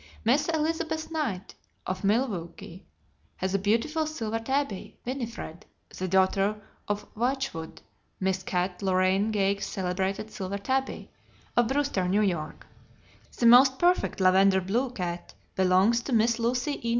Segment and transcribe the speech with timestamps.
[0.25, 1.53] Miss Elizabeth Knight,
[1.85, 2.87] of Milwaukee,
[3.35, 5.63] has a beautiful silver tabby, Winifred,
[5.95, 7.83] the daughter of Whychwood,
[8.19, 11.11] Miss Kate Loraine Gage's celebrated silver tabby,
[11.55, 12.53] of Brewster, N.Y.
[13.37, 16.89] The most perfect "lavender blue" cat belongs to Miss Lucy E.